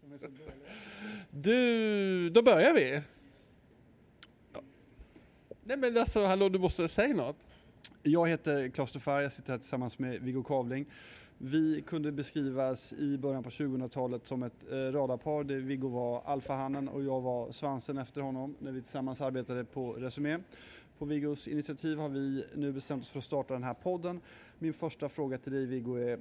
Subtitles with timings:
[0.00, 0.52] De är så dåliga.
[1.30, 3.02] Du, då börjar vi.
[5.64, 7.36] Nej men alltså hallå, du måste säga något.
[8.02, 10.86] Jag heter Klas Dufair, jag sitter här tillsammans med Viggo Kavling.
[11.38, 16.88] Vi kunde beskrivas i början på 2000-talet som ett eh, radarpar där Viggo var alfahannen
[16.88, 20.38] och jag var svansen efter honom när vi tillsammans arbetade på Resumé.
[20.98, 24.20] På Viggos initiativ har vi nu bestämt oss för att starta den här podden.
[24.58, 26.18] Min första fråga till dig Viggo är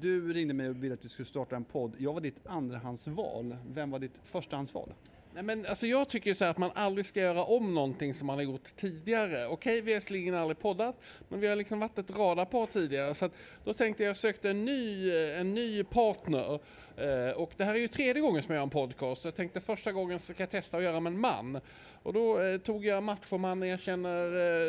[0.00, 1.94] du ringde mig och ville att vi skulle starta en podd.
[1.98, 3.56] Jag var ditt andrahandsval.
[3.66, 4.92] Vem var ditt förstahandsval?
[5.34, 8.26] Nej, men alltså jag tycker så här att man aldrig ska göra om någonting som
[8.26, 9.46] man har gjort tidigare.
[9.46, 10.96] Okej, vi har visserligen aldrig poddat,
[11.28, 13.14] men vi har liksom varit ett radarpar tidigare.
[13.14, 13.32] Så att
[13.64, 16.60] då tänkte jag, jag sökte en ny, en ny partner.
[16.96, 19.24] Eh, och det här är ju tredje gången som jag gör en podcast.
[19.24, 21.60] Jag tänkte första gången ska jag testa att göra med en man.
[22.02, 24.26] Och då eh, tog jag matchmannen jag känner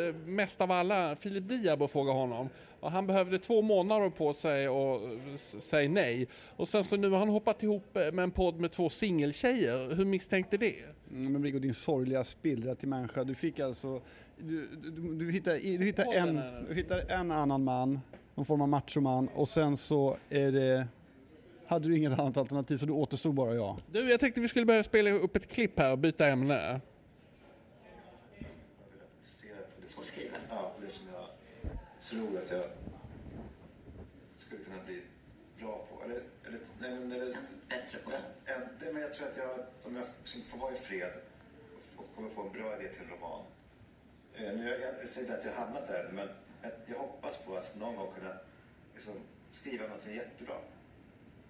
[0.08, 2.48] eh, mest av alla, Filip Diab, och frågade honom.
[2.84, 5.00] Och han behövde två månader på sig och
[5.38, 6.28] säga nej.
[6.56, 9.94] Och sen så nu har han hoppat ihop med en podd med två singeltjejer.
[9.94, 10.74] Hur misstänkte det?
[11.10, 13.24] Mm, men Viggo, din sorgliga spillra till människa.
[13.24, 14.00] Du fick alltså,
[14.38, 18.00] du, du, du, hittar, du, hittar en, du hittar en annan man,
[18.34, 20.86] någon form av machoman och sen så är det
[21.66, 23.80] hade du inget annat alternativ så du återstod bara jag.
[23.92, 26.80] Du, jag tänkte vi skulle börja spela upp ett klipp här och byta ämne.
[30.48, 31.24] Ja, det som jag
[32.14, 32.64] tror att jag
[34.38, 35.02] skulle kunna bli
[35.58, 36.04] bra på.
[36.04, 37.36] Eller, eller, nej, eller,
[37.68, 38.10] Bättre på.
[38.80, 40.06] det, men jag tror att jag, om jag
[40.44, 41.12] får vara i fred
[41.96, 43.44] och kommer få en bra idé till en roman.
[44.34, 46.28] Eh, nu, jag, jag säger inte att jag har hamnat där, men
[46.62, 48.34] jag, jag hoppas på att någon gång kunna
[48.94, 49.14] liksom,
[49.50, 50.56] skriva något jättebra.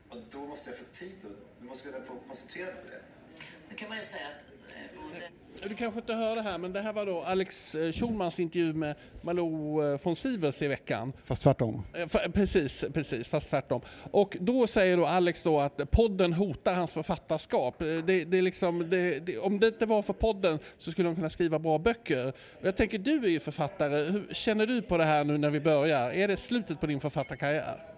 [0.09, 3.03] Och då måste jag få tid och du måste kunna få koncentrera mig på det.
[3.69, 4.53] Nu kan man ju säga att
[5.69, 8.72] Du kanske inte hör det här, men det här var då Alex eh, Schulmans intervju
[8.72, 11.12] med Malou eh, von Sivers i veckan.
[11.25, 11.83] Fast tvärtom.
[11.94, 13.81] Eh, Precis, precis, fast tvärtom.
[14.11, 17.78] Och då säger då Alex då att podden hotar hans författarskap.
[17.78, 21.14] Det, det är liksom, det, det, om det inte var för podden så skulle de
[21.14, 22.33] kunna skriva bra böcker.
[22.61, 24.04] Jag tänker, du är ju författare.
[24.04, 26.10] Hur känner du på det här nu när vi börjar?
[26.10, 27.94] Är det slutet på din författarkarriär?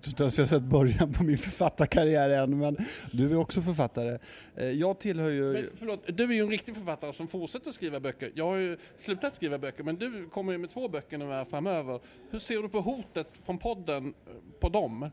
[0.00, 2.76] Typ, jag tror inte ens vi har sett början på min författarkarriär än, men
[3.12, 4.18] du är också författare.
[4.56, 5.52] Eh, jag tillhör ju...
[5.52, 8.32] Men förlåt, du är ju en riktig författare som fortsätter att skriva böcker.
[8.34, 11.44] Jag har ju slutat skriva böcker, men du kommer ju med två böcker nu här
[11.44, 12.00] framöver.
[12.30, 15.10] Hur ser du på hotet från podden eh, på dem?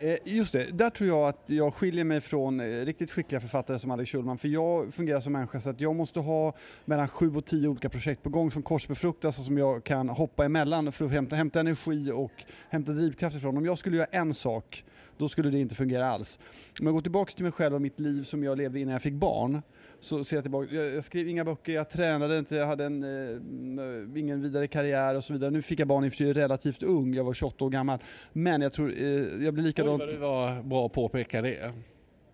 [0.00, 3.78] Eh, just det, där tror jag att jag skiljer mig från eh, riktigt skickliga författare
[3.78, 4.38] som Alex Schulman.
[4.38, 6.54] För jag fungerar som människa så att jag måste ha
[6.84, 10.44] mellan sju och tio olika projekt på gång som korsbefruktas och som jag kan hoppa
[10.44, 12.32] emellan för att hämta, hämta energi och
[12.68, 13.56] hämta drivkraft ifrån.
[13.56, 14.84] Om jag skulle göra en sak,
[15.16, 16.38] då skulle det inte fungera alls.
[16.80, 19.02] Om jag går tillbaka till mig själv och mitt liv som jag levde innan jag
[19.02, 19.62] fick barn,
[20.00, 23.02] så ser jag tillbaka, jag jag skrev inga böcker, jag tränade inte, jag hade en,
[23.02, 25.50] eh, ingen vidare karriär och så vidare.
[25.50, 27.98] Nu fick jag barn i och för sig relativt ung, jag var 28 år gammal.
[28.32, 29.06] Men jag tror, eh,
[29.44, 30.00] jag blir Oj, likadant...
[30.00, 31.72] vad du var bra att påpeka det.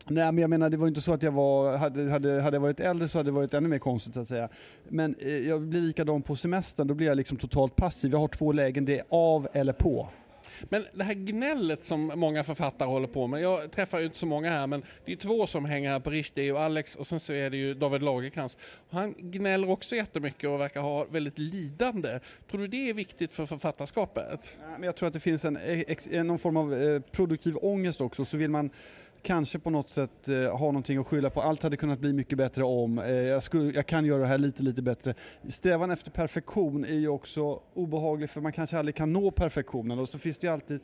[0.07, 2.61] Nej men jag menar det var inte så att jag var, hade, hade, hade jag
[2.61, 4.49] varit äldre så hade det varit ännu mer konstigt så att säga.
[4.89, 8.13] Men eh, jag blir likadan på semestern, då blir jag liksom totalt passiv.
[8.13, 10.09] Jag har två lägen, det är av eller på.
[10.63, 14.27] Men det här gnället som många författare håller på med, jag träffar ju inte så
[14.27, 16.97] många här men det är två som hänger här på Rish, det är ju Alex
[16.97, 18.57] och sen så är det ju David Lagercrantz.
[18.91, 22.21] Han gnäller också jättemycket och verkar ha väldigt lidande.
[22.51, 24.57] Tror du det är viktigt för författarskapet?
[24.71, 25.59] Men jag tror att det finns en,
[26.27, 28.71] någon form av eh, produktiv ångest också, så vill man
[29.25, 31.43] kanske på något sätt eh, ha någonting att skylla på.
[31.43, 32.99] Allt hade kunnat bli mycket bättre om.
[32.99, 35.15] Eh, jag, skulle, jag kan göra det här lite, lite bättre.
[35.49, 40.09] Strävan efter perfektion är ju också obehaglig för man kanske aldrig kan nå perfektionen och
[40.09, 40.81] så finns det ju alltid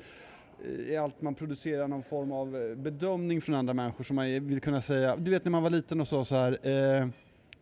[0.64, 4.26] eh, i allt man producerar någon form av eh, bedömning från andra människor som man
[4.26, 5.16] vill kunna säga.
[5.16, 7.08] Du vet när man var liten och sa så här eh,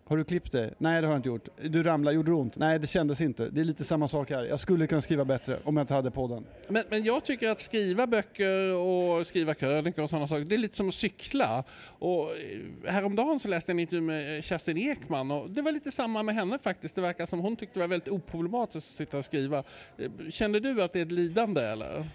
[0.08, 0.74] har du klippt dig?
[0.78, 1.48] Nej det har jag inte gjort.
[1.62, 2.56] Du ramlade, gjorde det ont?
[2.56, 3.48] Nej det kändes inte.
[3.48, 4.44] Det är lite samma sak här.
[4.44, 6.44] Jag skulle kunna skriva bättre om jag inte hade podden.
[6.68, 10.58] Men, men jag tycker att skriva böcker och skriva krönikor och sådana saker, det är
[10.58, 11.64] lite som att cykla.
[11.98, 15.72] Och eh, häromdagen så läste jag en intervju med eh, Kerstin Ekman och det var
[15.72, 16.94] lite samma med henne faktiskt.
[16.94, 19.58] Det verkar som hon tyckte det var väldigt oproblematiskt att sitta och skriva.
[19.98, 22.06] Eh, Kände du att det är ett lidande eller?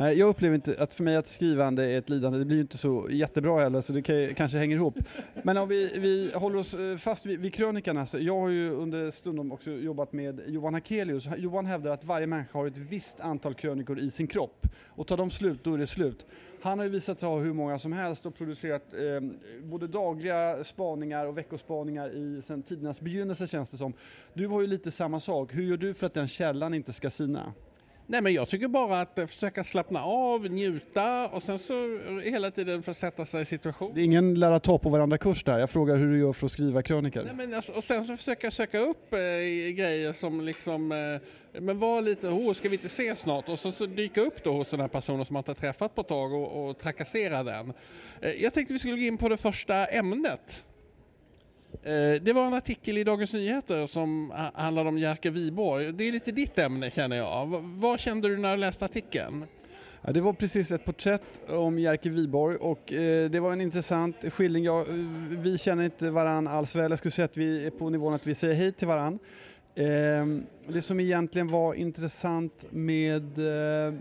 [0.00, 2.78] Jag upplever inte att för mig att skrivande är ett lidande, det blir ju inte
[2.78, 4.94] så jättebra heller så det kan, kanske hänger ihop.
[5.42, 8.70] Men om vi, vi håller oss eh, fast vid, vid krönikan, alltså, jag har ju
[8.70, 11.28] under stundom också jobbat med Johan Hakelius.
[11.36, 15.16] Johan hävdar att varje människa har ett visst antal krönikor i sin kropp och tar
[15.16, 16.26] de slut, då är det slut.
[16.62, 19.30] Han har ju visat sig ha hur många som helst och producerat eh,
[19.62, 23.92] både dagliga spaningar och veckospaningar i sen tidernas begynnelse känns det som.
[24.34, 27.10] Du har ju lite samma sak, hur gör du för att den källan inte ska
[27.10, 27.52] sina?
[28.10, 32.82] Nej men jag tycker bara att försöka slappna av, njuta och sen så hela tiden
[32.82, 33.94] försätta sig i situation.
[33.94, 35.58] Det är ingen lära ta på varandra-kurs där.
[35.58, 37.22] Jag frågar hur du gör för att skriva krönikor.
[37.22, 39.18] Nej, men alltså, och sen så försöka söka upp eh,
[39.74, 43.48] grejer som liksom, eh, men var lite, oh, ska vi inte ses snart?
[43.48, 45.94] Och så, så dyka upp då hos den här personen som man inte har träffat
[45.94, 47.72] på ett tag och, och trakassera den.
[48.20, 50.64] Eh, jag tänkte vi skulle gå in på det första ämnet.
[51.82, 55.92] Eh, det var en artikel i Dagens Nyheter som handlade om Jerker Viborg.
[55.92, 57.46] Det är lite ditt ämne känner jag.
[57.62, 59.44] Vad kände du när du läste artikeln?
[60.02, 64.16] Ja, det var precis ett porträtt om Jerker Viborg och eh, det var en intressant
[64.32, 64.64] skildring.
[64.64, 64.94] Ja, eh,
[65.30, 66.90] vi känner inte varann alls väl.
[66.90, 69.18] Jag skulle säga att vi är på nivån att vi säger hej till varann.
[69.74, 69.86] Eh,
[70.68, 73.94] det som egentligen var intressant med eh,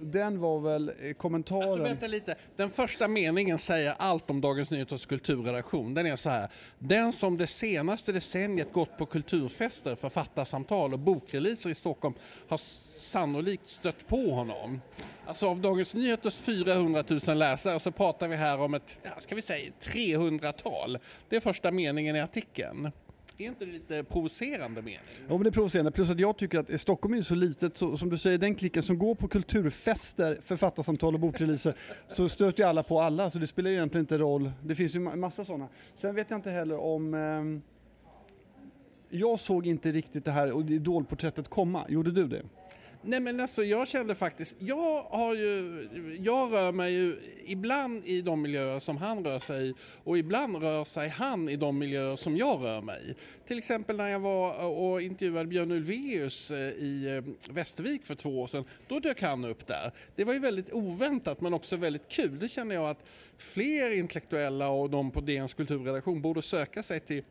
[0.00, 1.62] den var väl eh, kommentaren.
[1.62, 2.34] Alltså vänta lite.
[2.56, 5.94] Den första meningen säger allt om Dagens Nyheters kulturredaktion.
[5.94, 6.48] Den är så här.
[6.78, 12.14] Den som det senaste decenniet gått på kulturfester, författarsamtal och bokreleaser i Stockholm
[12.48, 12.60] har
[12.98, 14.80] sannolikt stött på honom.
[15.26, 19.42] Alltså av Dagens Nyheters 400 000 läsare så pratar vi här om ett, ska vi
[19.42, 20.98] säga 300-tal.
[21.28, 22.90] Det är första meningen i artikeln.
[23.40, 25.00] Är inte det lite provocerande mening?
[25.28, 25.90] Ja, men det är provocerande.
[25.90, 28.82] Plus att jag tycker att Stockholm är så litet, så, som du säger, den klicken
[28.82, 31.74] som går på kulturfester, författarsamtal och bokreleaser,
[32.06, 34.52] så stöter ju alla på alla, så det spelar ju egentligen inte roll.
[34.64, 35.68] Det finns ju ma- massa sådana.
[35.96, 37.14] Sen vet jag inte heller om...
[37.14, 37.62] ehm,
[39.10, 41.84] jag såg inte riktigt det här idolporträttet komma.
[41.88, 42.42] Gjorde du det?
[43.02, 45.88] Nej men alltså jag kände faktiskt, jag har ju,
[46.22, 49.74] jag rör mig ju ibland i de miljöer som han rör sig i
[50.04, 53.14] och ibland rör sig han i de miljöer som jag rör mig i.
[53.48, 58.40] Till exempel när jag var och intervjuade Björn Ulvaeus eh, i eh, Västervik för två
[58.40, 59.92] år sedan, då dök han upp där.
[60.16, 62.38] Det var ju väldigt oväntat men också väldigt kul.
[62.38, 63.04] Det känner jag att
[63.36, 67.22] fler intellektuella och de på DNs kulturredaktion borde söka sig till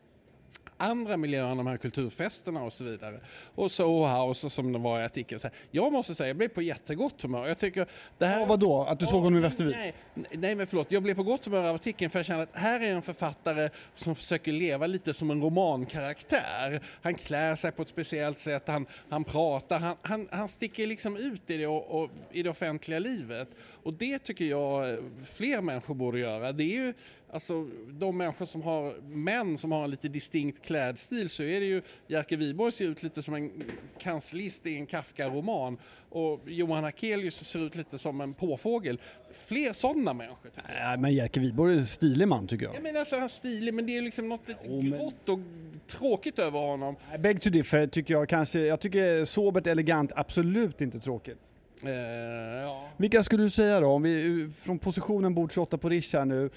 [0.77, 3.19] andra miljöer än de här kulturfesterna och så vidare.
[3.56, 5.39] Och Soho House och som det var i artikeln.
[5.39, 7.47] Så här, jag måste säga, jag blev på jättegott humör.
[7.47, 7.88] Jag tycker
[8.18, 8.39] det här...
[8.39, 8.83] Ja, vadå?
[8.83, 9.75] Att du såg honom i Västervik?
[9.75, 9.94] Nej,
[10.31, 10.91] nej, men förlåt.
[10.91, 13.69] Jag blev på gott humör av artikeln för jag känner att här är en författare
[13.95, 16.81] som försöker leva lite som en romankaraktär.
[17.01, 21.18] Han klär sig på ett speciellt sätt, han, han pratar, han, han, han sticker liksom
[21.18, 23.50] ut i det, och, och, i det offentliga livet.
[23.83, 26.51] Och det tycker jag fler människor borde göra.
[26.51, 26.94] Det är ju
[27.31, 31.66] Alltså de människor som har, män som har en lite distinkt klädstil så är det
[31.66, 33.52] ju Jerker Wiborg ser ut lite som en
[34.00, 35.78] kanslist i en Kafka-roman
[36.10, 39.02] och Johan Akelius ser ut lite som en påfågel.
[39.48, 40.52] Fler sådana människor.
[40.68, 42.75] Nej, men Jerker Wiborg är en stilig man tycker jag.
[42.75, 45.30] Jag menar alltså han är stilig men det är liksom något lite Jo, men- grått
[45.30, 45.40] och
[45.88, 46.96] tråkigt över honom.
[47.20, 48.60] Beg to differ tycker jag kanske.
[48.60, 51.38] Jag tycker sobert, elegant, absolut inte tråkigt.
[51.84, 52.90] Eh, ja.
[52.98, 56.50] Vilka skulle du säga då, om vi från positionen bord 28 på Rish här nu,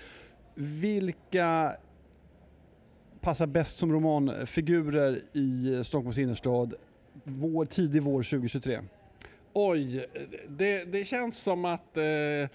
[0.54, 1.76] vilka
[3.20, 6.74] passar bäst som romanfigurer i Stockholms innerstad
[7.24, 8.80] vår, tidig vår 2023?
[9.52, 10.06] Oj,
[10.48, 11.96] det, det känns som att...
[11.96, 12.48] Eh, eh,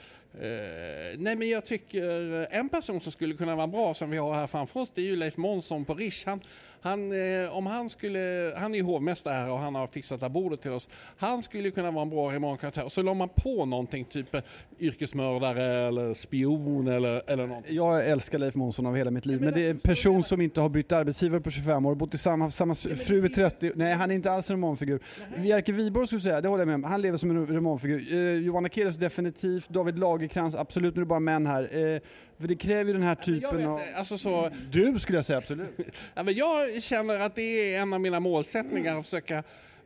[1.18, 4.48] nej men jag tycker en person som skulle kunna vara bra som vi har här
[4.48, 6.26] framför oss det är ju Leif Månsson på Rish.
[6.26, 6.42] Han,
[6.86, 10.26] han, eh, om han skulle, han är ju hovmästare här och han har fixat det
[10.26, 10.90] här bordet till oss.
[11.18, 14.42] Han skulle kunna vara en bra romankaraktär och så la man på någonting typ eh,
[14.80, 17.76] yrkesmördare eller spion eller, eller någonting.
[17.76, 20.24] Jag älskar Leif Månsson av hela mitt liv, men men det är en alltså, person
[20.24, 23.72] som inte har bytt arbetsgivare på 25 år, bott i samma, samma fru i 30,
[23.76, 25.00] nej han är inte alls en romanfigur.
[25.38, 28.14] Jerker Wiborg skulle säga, det håller jag med om, han lever som en romanfigur.
[28.14, 31.94] Eh, Johanna Akelius definitivt, David Lagerkrans absolut, nu är det bara män här.
[31.96, 32.02] Eh,
[32.40, 33.82] för det kräver ju den här typen vet, av...
[33.96, 35.70] alltså så, Du skulle jag säga absolut.
[36.14, 39.44] Ja, men jag känner att det är en av mina målsättningar att försöka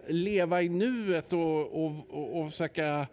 [0.07, 3.07] leva i nuet och, och, och, och försöka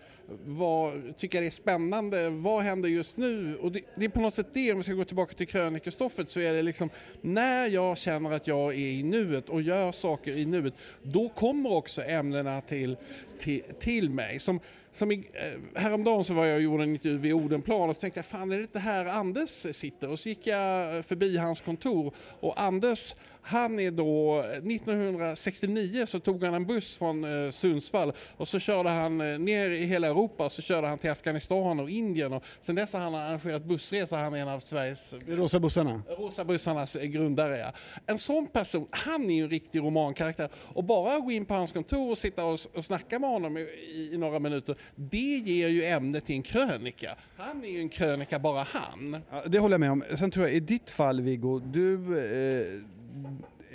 [0.44, 2.30] vara, tycka det är spännande.
[2.30, 3.56] Vad händer just nu?
[3.56, 6.30] Och det, det är på något sätt det, om vi ska gå tillbaka till krönikestoffet,
[6.30, 6.90] så är det liksom
[7.20, 11.72] när jag känner att jag är i nuet och gör saker i nuet, då kommer
[11.72, 12.96] också ämnena till,
[13.38, 14.38] till, till mig.
[14.38, 14.60] Som,
[14.96, 18.00] som i, eh, häromdagen så var jag och gjorde en intervju vid Odenplan och så
[18.00, 20.08] tänkte jag, fan är det inte här Anders sitter?
[20.08, 23.14] Och så gick jag förbi hans kontor och Anders,
[23.48, 28.88] han är då, 1969 så tog han en buss från eh, Sundsvall och så körde
[28.88, 32.74] han eh, ner i hela Europa, så körde han till Afghanistan och Indien och sen
[32.74, 36.02] dess har han arrangerat bussresor, han är en av Sveriges rosa bussarna.
[36.18, 37.72] Rosa bussarnas grundare ja.
[38.06, 40.48] En sån person, han är ju en riktig romankaraktär.
[40.54, 44.10] Och bara gå in på hans kontor och sitta och, och snacka med honom i,
[44.12, 47.16] i några minuter, det ger ju ämne till en krönika.
[47.36, 49.22] Han är ju en krönika bara han.
[49.30, 50.04] Ja, det håller jag med om.
[50.18, 52.18] Sen tror jag i ditt fall Viggo, du...
[52.18, 52.66] Eh,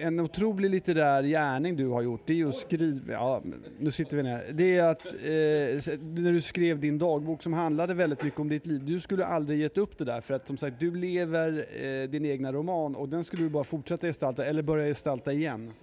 [0.01, 3.41] en otrolig litterär gärning du har gjort, det är ju att skriva, ja,
[3.79, 4.45] nu sitter vi ner.
[4.51, 8.65] Det är att eh, när du skrev din dagbok som handlade väldigt mycket om ditt
[8.65, 12.09] liv, du skulle aldrig gett upp det där för att som sagt, du lever eh,
[12.09, 15.73] din egna roman och den skulle du bara fortsätta gestalta eller börja gestalta igen.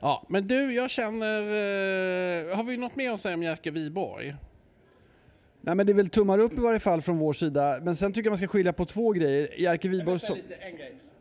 [0.00, 1.40] Ja, men du, jag känner...
[1.40, 4.34] Eh, har vi något mer att säga om Jerker Wiborg?
[5.66, 8.12] Nej men det är väl tummar upp i varje fall från vår sida, men sen
[8.12, 9.60] tycker jag man ska skilja på två grejer.
[9.60, 10.36] Jerker Wiborg som...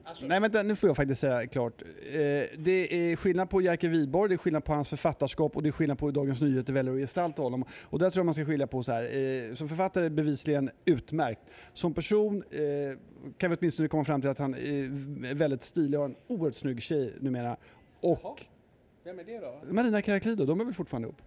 [0.04, 1.82] Alltså, Nej vänta, nu får jag faktiskt säga klart.
[1.82, 2.18] Eh,
[2.58, 5.72] det är skillnad på Jerker Wiborg, det är skillnad på hans författarskap och det är
[5.72, 7.66] skillnad på hur Dagens Nyheter väljer att gestalta honom.
[7.82, 9.04] Och där tror jag man ska skilja på så här.
[9.18, 11.42] Eh, som författare är bevisligen utmärkt.
[11.74, 12.62] Som person eh,
[13.38, 16.56] kan vi åtminstone komma fram till att han är väldigt stilig och har en oerhört
[16.56, 17.58] snygg tjej numera.
[18.02, 18.36] Och Jaha.
[19.04, 19.74] Vem är det då?
[19.74, 21.22] Marina Karaklido, de är väl fortfarande ihop?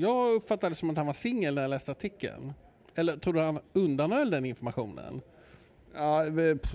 [0.00, 2.52] Jag uppfattade det som att han var singel när jag läste artikeln.
[2.94, 5.20] Eller tror du han undanhöll den informationen?
[5.96, 6.24] Ja,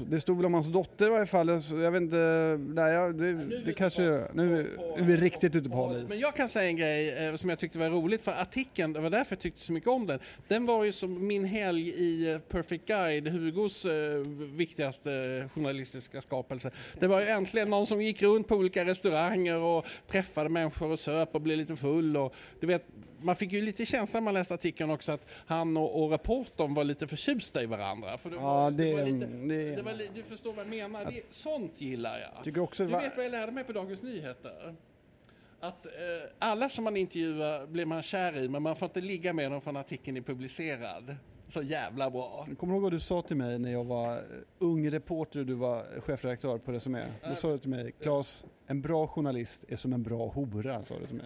[0.09, 1.47] det stod väl om hans dotter i varje fall.
[1.69, 3.33] Jag vet inte, nej, det,
[3.65, 4.01] det kanske,
[4.33, 4.59] nu
[4.97, 7.59] är vi riktigt ute på hal Men jag kan säga en grej eh, som jag
[7.59, 10.19] tyckte var roligt för artikeln, det var därför jag tyckte så mycket om den.
[10.47, 14.17] Den var ju som min helg i eh, Perfect Guide, Hugos eh,
[14.55, 15.09] viktigaste
[15.55, 16.71] journalistiska skapelse.
[16.99, 20.99] Det var ju äntligen någon som gick runt på olika restauranger och träffade människor och
[20.99, 22.85] söp och blev lite full och du vet,
[23.23, 26.73] man fick ju lite känsla när man läste artikeln också att han och, och reportern
[26.73, 28.17] var lite förtjusta i varandra.
[28.17, 30.69] För det Ja, var, det- var lite, det- det var, li- du förstår vad jag
[30.69, 31.05] menar.
[31.05, 32.43] Det, sånt gillar jag.
[32.43, 34.75] Tycker också Du det var- vet vad jag lärde mig på Dagens Nyheter?
[35.59, 35.91] Att eh,
[36.39, 39.61] alla som man intervjuar blir man kär i, men man får inte ligga med dem
[39.61, 41.15] förrän artikeln är publicerad.
[41.47, 42.47] Så jävla bra.
[42.57, 44.21] Kommer du ihåg vad du sa till mig när jag var eh,
[44.59, 47.05] ung reporter och du var chefredaktör på Resumé?
[47.29, 50.99] Då sa du till mig, Claes, en bra journalist är som en bra hora, sa
[50.99, 51.25] du till mig.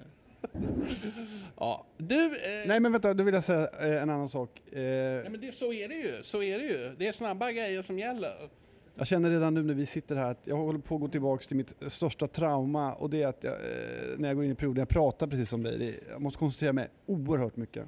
[1.58, 2.26] Ja, du...
[2.26, 2.32] Eh,
[2.68, 4.62] Nej men vänta, då vill jag säga eh, en annan sak.
[4.72, 6.24] Eh, nej, men det, så är det ju.
[6.24, 6.96] Så är det ju.
[6.98, 8.50] Det är snabba grejer som gäller.
[8.96, 11.46] Jag känner redan nu när vi sitter här att jag håller på att gå tillbaka
[11.46, 14.56] till mitt största trauma och det är att jag, eh, när jag går in i
[14.56, 17.86] perioden, jag pratar precis som dig, det, jag måste koncentrera mig oerhört mycket.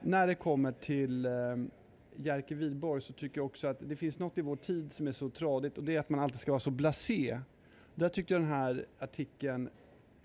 [0.00, 1.32] När det kommer till eh,
[2.16, 5.12] Jerker Widborg så tycker jag också att det finns något i vår tid som är
[5.12, 7.38] så tradigt och det är att man alltid ska vara så blasé.
[7.94, 9.68] Där tyckte jag den här artikeln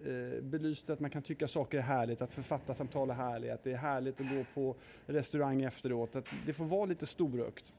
[0.06, 3.72] eh, belyste att man kan tycka saker är härligt, att författarsamtal är härligt, att det
[3.72, 4.76] är härligt att gå på
[5.06, 7.74] restaurang efteråt, att det får vara lite storökt.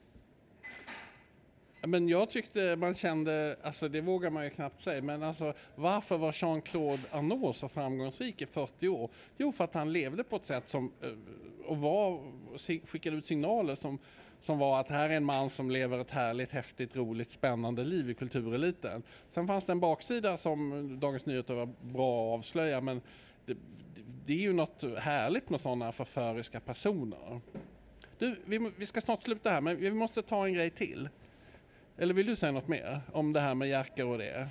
[1.87, 6.19] Men jag tyckte man kände, alltså det vågar man ju knappt säga, men alltså varför
[6.19, 9.11] var Jean-Claude Arnault så framgångsrik i 40 år?
[9.37, 11.11] Jo, för att han levde på ett sätt som, eh,
[11.67, 12.33] och var,
[12.87, 13.99] skickade ut signaler som,
[14.43, 18.11] som var att här är en man som lever ett härligt, häftigt, roligt, spännande liv
[18.11, 19.03] i kultureliten.
[19.31, 23.01] Sen fanns det en baksida som Dagens Nyheter var bra att avslöja, men
[23.47, 23.57] det,
[24.27, 27.41] det, är ju något härligt med sådana förföriska personer.
[28.19, 31.09] Du, vi, vi ska snart sluta här, men vi måste ta en grej till.
[31.99, 34.49] Eller vill du säga något mer om det här med Jerker och det?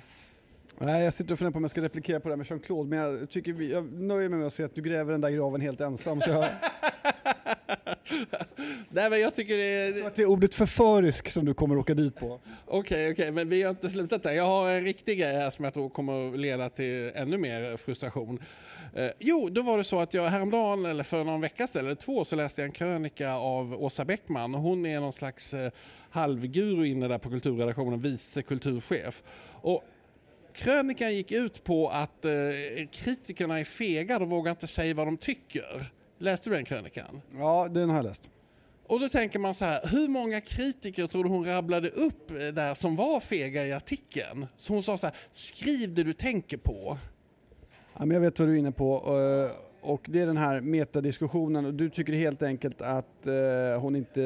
[0.78, 2.88] Nej, jag sitter och funderar på om jag ska replikera på det här med Jean-Claude,
[2.88, 5.30] men jag, tycker vi, jag nöjer mig med att se att du gräver den där
[5.30, 6.20] graven helt ensam.
[6.20, 6.48] Så jag,
[8.88, 10.06] Nej men jag tycker det är...
[10.06, 12.40] att det är ordet förförisk som du kommer åka dit på.
[12.66, 14.32] Okej, okej, men vi har inte slutat där.
[14.32, 17.76] Jag har en riktig grej här som jag tror kommer att leda till ännu mer
[17.76, 18.38] frustration.
[18.94, 21.94] Eh, jo, då var det så att jag häromdagen, eller för någon vecka sedan, eller
[21.94, 24.54] två, så läste jag en krönika av Åsa Bäckman.
[24.54, 25.72] Hon är någon slags eh,
[26.10, 29.22] halvguru inne där på kulturredaktionen, vice kulturchef.
[29.50, 29.84] Och
[30.52, 32.30] krönikan gick ut på att eh,
[32.92, 35.90] kritikerna är fega, de vågar inte säga vad de tycker.
[36.18, 37.22] Läste du den krönikan?
[37.38, 38.30] Ja, den har jag läst.
[38.86, 42.36] Och då tänker man så här, hur många kritiker tror du hon rabblade upp eh,
[42.36, 44.46] där som var fega i artikeln?
[44.56, 46.98] Så hon sa så här, skriv det du tänker på.
[47.98, 49.16] Ja, men jag vet vad du är inne på.
[49.86, 54.20] Och det är den här metadiskussionen och du tycker helt enkelt att eh, hon inte,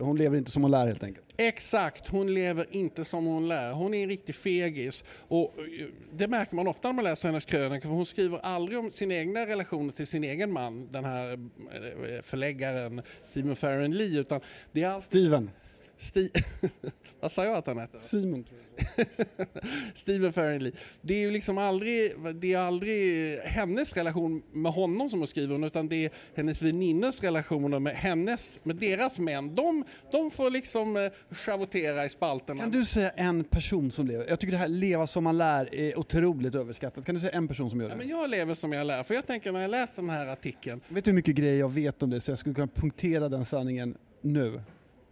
[0.00, 1.26] hon lever inte som hon lär helt enkelt.
[1.36, 3.72] Exakt, hon lever inte som hon lär.
[3.72, 5.04] Hon är en riktig fegis.
[5.28, 8.78] Och eh, det märker man ofta när man läser hennes krönika, för hon skriver aldrig
[8.78, 14.20] om sina egna relationer till sin egen man, den här eh, förläggaren Stephen Farron Lee,
[14.20, 14.40] utan
[14.72, 15.20] det är alltid...
[15.20, 15.50] Steven.
[15.98, 16.30] Sti-
[17.20, 18.00] Vad sa jag att han hette?
[18.00, 18.64] Simon tror jag.
[19.94, 20.72] Stephen Farrelly.
[21.00, 25.54] Det är ju liksom aldrig, det är aldrig hennes relation med honom som hon skriver
[25.54, 29.54] om, utan det är hennes väninnors relationer med hennes, med deras män.
[29.54, 32.62] De, de får liksom eh, schavottera i spalterna.
[32.62, 34.26] Kan du säga en person som lever?
[34.28, 37.04] Jag tycker det här leva som man lär är otroligt överskattat.
[37.06, 37.98] Kan du säga en person som gör Ja, det?
[37.98, 40.80] men jag lever som jag lär, för jag tänker när jag läser den här artikeln,
[40.88, 43.44] Vet du hur mycket grejer jag vet om det så jag skulle kunna punktera den
[43.44, 44.60] sanningen nu?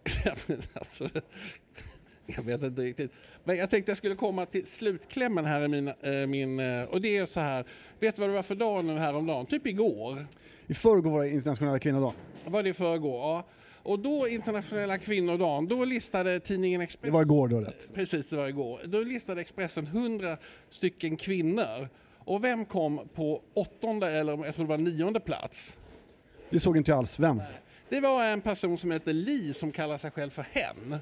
[0.72, 1.08] Alltså,
[2.26, 3.12] jag vet inte riktigt.
[3.44, 7.00] Men jag tänkte jag skulle komma till slutklämmen här i min, eh, min eh, och
[7.00, 7.64] det är så här,
[8.00, 9.46] vet du vad det var för dag nu häromdagen?
[9.46, 10.26] Typ igår.
[10.66, 12.14] I förrgår var det internationella kvinnodagen.
[12.46, 13.20] var det i förrgår.
[13.20, 13.46] Ja.
[13.82, 17.94] Och då internationella kvinnodagen, då listade tidningen Det Expressen var igår då rätt.
[17.94, 18.80] Precis, det var igår.
[18.84, 20.36] Då listade Expressen 100
[20.70, 21.88] stycken kvinnor.
[22.18, 25.78] Och vem kom på åttonde eller jag tror det var nionde plats?
[26.50, 27.18] Det såg inte jag alls.
[27.18, 27.40] Vem?
[27.92, 30.98] Det var en person som heter Li som kallar sig själv för hen.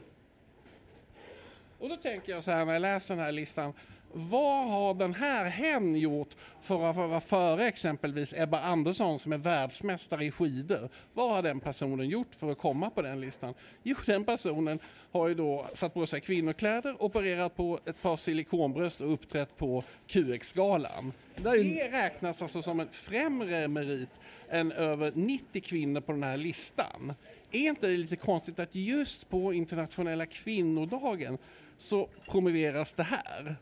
[1.79, 3.73] Och då tänker jag så här när jag läser den här listan.
[4.13, 9.39] Vad har den här hen gjort för att vara före exempelvis Ebba Andersson som är
[9.39, 10.89] världsmästare i skidor?
[11.15, 13.55] Vad har den personen gjort för att komma på den listan?
[13.83, 14.79] Jo, den personen
[15.13, 19.85] har ju då satt på sig kvinnokläder, opererat på ett par silikonbröst och uppträtt på
[20.07, 21.13] QX-galan.
[21.55, 24.11] ju- Det räknas alltså som en främre merit
[24.49, 27.15] än över 90 kvinnor på den här listan.
[27.53, 31.39] Är inte det lite konstigt att just på internationella kvinnodagen
[31.79, 33.57] så promoveras det här?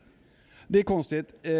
[0.71, 1.33] Det är konstigt.
[1.41, 1.51] Eh,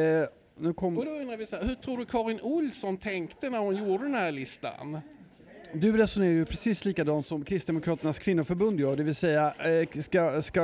[0.58, 0.98] nu kom...
[0.98, 4.04] Och då undrar vi så här, hur tror du Karin Olsson tänkte när hon gjorde
[4.04, 5.00] den här listan?
[5.74, 10.62] Du resonerar ju precis likadant som Kristdemokraternas kvinnoförbund gör, det vill säga eh, ska, ska,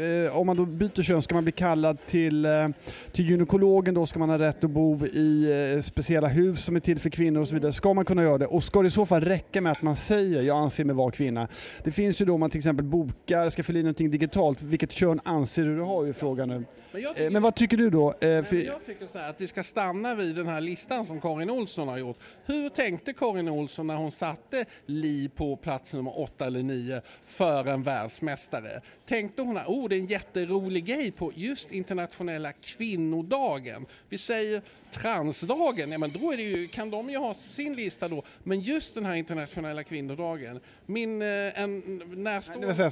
[0.00, 2.68] eh, om man då byter kön ska man bli kallad till, eh,
[3.12, 6.98] till gynekologen då ska man ha rätt att bo i speciella hus som är till
[6.98, 7.72] för kvinnor och så vidare.
[7.72, 8.46] Ska man kunna göra det?
[8.46, 11.10] Och ska det i så fall räcka med att man säger jag anser mig vara
[11.10, 11.48] kvinna?
[11.84, 14.92] Det finns ju då om man till exempel bokar, ska fylla in någonting digitalt, vilket
[14.92, 16.64] kön anser du du har ju frågan nu.
[16.92, 18.14] Men Eh, men vad tycker du då?
[18.20, 21.88] Jag tycker så här att vi ska stanna vid den här listan som Karin Olsson
[21.88, 22.18] har gjort.
[22.44, 27.68] Hur tänkte Karin Olsson när hon möte Li på plats nummer åtta eller nio för
[27.68, 28.80] en världsmästare?
[29.06, 33.86] Tänkte hon att oh, det är en jätterolig grej på just internationella kvinnodagen?
[34.08, 38.08] Vi säger transdagen, ja men då är det ju, kan de ju ha sin lista
[38.08, 38.22] då.
[38.42, 42.74] Men just den här internationella kvinnodagen, min eh, en närstående...
[42.74, 42.90] säga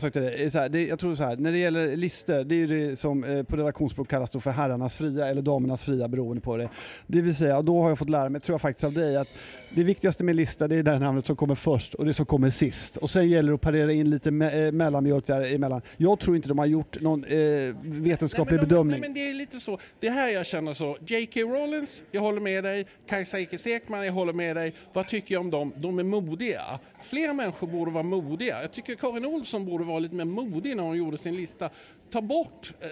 [0.50, 2.96] Så här, det, jag tror så här, när det gäller listor, det är ju det
[2.96, 6.68] som eh, på redaktionsspråk kallas då för herrarnas fria eller damernas fria beroende på det.
[7.06, 9.16] Det vill säga, och då har jag fått lära mig, tror jag faktiskt av dig,
[9.16, 9.28] att
[9.70, 12.50] det viktigaste med lista det är det namnet som kommer först och det som kommer
[12.50, 12.96] sist.
[12.96, 15.82] Och sen gäller det att parera in lite me- eh, mellanmjölk däremellan.
[15.96, 18.90] Jag tror inte de har gjort någon eh, vetenskaplig Nej, de- bedömning.
[19.00, 19.78] Nej, men det är lite så.
[20.00, 20.96] Det här jag känner så.
[21.06, 21.40] J.K.
[21.40, 22.86] Rowlings, jag håller med dig.
[23.08, 24.74] Kajsa Ekis Ekman, jag håller med dig.
[24.92, 25.72] Vad tycker jag om dem?
[25.76, 26.62] De är modiga.
[27.02, 28.60] Fler människor borde vara modiga.
[28.62, 31.70] Jag tycker Karin Olsson borde vara lite mer modig när hon gjorde sin lista.
[32.10, 32.88] Ta bort eh,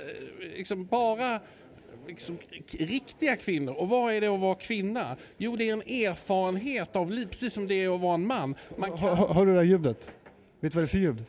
[0.56, 1.40] liksom bara
[2.06, 2.38] liksom,
[2.78, 3.72] riktiga kvinnor.
[3.72, 5.16] Och vad är det att vara kvinna?
[5.36, 8.54] Jo, det är en erfarenhet av liv, precis som det är att vara en man.
[8.76, 8.98] Man kan...
[8.98, 10.10] hör, hör du det här ljudet?
[10.60, 11.24] Vet du vad det är för ljud?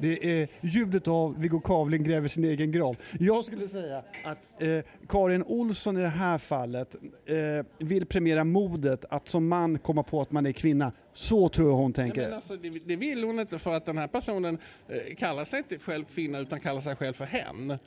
[0.00, 2.96] Det är ljudet av Viggo Kavling gräver sin egen grav.
[3.18, 9.04] Jag skulle säga att eh, Karin Olsson i det här fallet eh, vill premiera modet
[9.10, 10.92] att som man komma på att man är kvinna.
[11.12, 12.22] Så tror jag hon Nej, tänker.
[12.22, 14.58] men alltså, det, det vill hon inte för att den här personen
[14.88, 17.78] eh, kallar sig inte själv kvinna utan kallar sig själv för hen.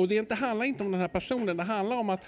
[0.00, 2.20] Och det inte, handlar inte om den här personen, det handlar om att,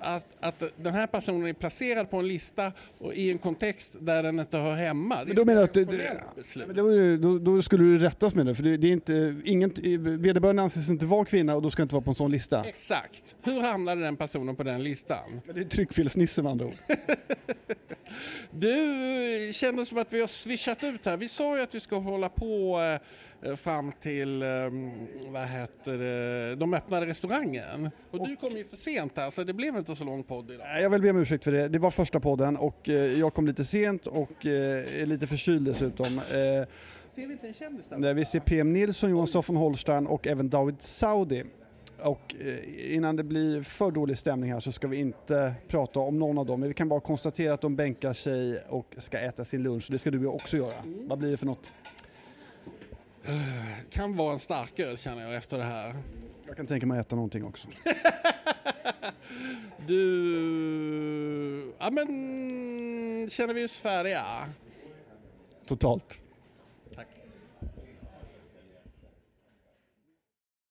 [0.00, 4.22] att, att den här personen är placerad på en lista och i en kontext där
[4.22, 5.24] den inte hör hemma.
[5.26, 6.16] Men då menar att det, det,
[6.76, 9.72] ju, då, då skulle du rättas med det, för det, det är inte, ingen,
[10.22, 12.64] vederbörande anses inte vara kvinna och då ska inte vara på en sån lista.
[12.64, 13.36] Exakt.
[13.42, 15.40] Hur hamnade den personen på den listan?
[15.46, 16.74] Men Det är tryckfelsnisse med andra ord.
[18.50, 21.16] Du, kändes som att vi har swishat ut här.
[21.16, 22.80] Vi sa ju att vi ska hålla på
[23.42, 24.48] eh, fram till, eh,
[25.28, 27.90] vad heter det, de öppnade restaurangen.
[28.10, 30.66] Och, du kom ju för sent här så det blev inte så lång podd idag.
[30.66, 31.68] Nej, Jag vill be om ursäkt för det.
[31.68, 35.64] Det var första podden och eh, jag kom lite sent och eh, är lite förkyld
[35.64, 36.06] dessutom.
[36.18, 36.22] Eh,
[37.14, 37.98] Ser vi inte en kändis där?
[37.98, 41.44] Där vi ser PM Nilsson, Johan Stoff von Holstein och även David Saudi.
[42.02, 46.18] Och eh, innan det blir för dålig stämning här så ska vi inte prata om
[46.18, 46.60] någon av dem.
[46.60, 49.88] Men vi kan bara konstatera att de bänkar sig och ska äta sin lunch.
[49.90, 50.74] Det ska du också göra.
[50.84, 51.70] Vad blir det för något?
[53.90, 55.94] Kan vara en starköl känner jag efter det här.
[56.46, 57.68] Jag kan tänka mig att äta någonting också.
[59.86, 64.48] Du, ja men känner vi oss färdiga?
[65.66, 66.20] Totalt.